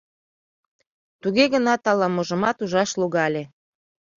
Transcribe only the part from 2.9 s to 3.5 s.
логале.